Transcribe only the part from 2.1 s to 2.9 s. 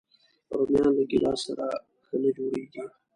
نه جوړيږي